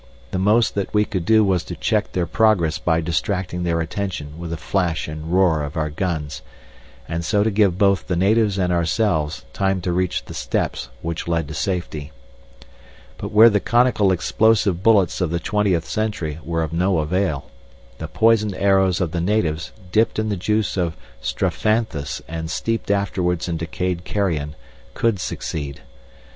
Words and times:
The 0.31 0.39
most 0.39 0.73
that 0.73 0.91
we 0.95 1.05
could 1.05 1.25
do 1.25 1.43
was 1.43 1.63
to 1.65 1.75
check 1.75 2.13
their 2.13 2.25
progress 2.25 2.79
by 2.79 3.01
distracting 3.01 3.61
their 3.61 3.79
attention 3.81 4.39
with 4.39 4.49
the 4.49 4.57
flash 4.57 5.07
and 5.07 5.31
roar 5.31 5.61
of 5.61 5.77
our 5.77 5.91
guns, 5.91 6.41
and 7.07 7.23
so 7.23 7.43
to 7.43 7.51
give 7.51 7.77
both 7.77 8.07
the 8.07 8.15
natives 8.15 8.57
and 8.57 8.73
ourselves 8.73 9.45
time 9.53 9.79
to 9.81 9.93
reach 9.93 10.25
the 10.25 10.33
steps 10.33 10.89
which 11.03 11.27
led 11.27 11.47
to 11.49 11.53
safety. 11.53 12.11
But 13.19 13.31
where 13.31 13.51
the 13.51 13.59
conical 13.59 14.11
explosive 14.11 14.81
bullets 14.81 15.21
of 15.21 15.29
the 15.29 15.39
twentieth 15.39 15.85
century 15.85 16.39
were 16.43 16.63
of 16.63 16.73
no 16.73 16.97
avail, 16.97 17.51
the 17.99 18.07
poisoned 18.07 18.55
arrows 18.55 19.01
of 19.01 19.11
the 19.11 19.21
natives, 19.21 19.71
dipped 19.91 20.17
in 20.17 20.29
the 20.29 20.35
juice 20.35 20.77
of 20.77 20.97
strophanthus 21.21 22.23
and 22.27 22.49
steeped 22.49 22.89
afterwards 22.89 23.47
in 23.47 23.55
decayed 23.55 24.03
carrion, 24.03 24.55
could 24.95 25.19
succeed. 25.19 25.81